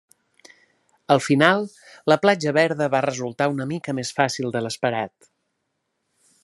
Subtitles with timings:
[1.15, 1.67] Al final,
[2.13, 5.33] la platja Verda va resultar una mica més fàcil de l'esperat.